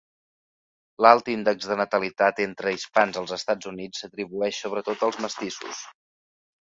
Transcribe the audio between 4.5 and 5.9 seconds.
sobretot als mestissos.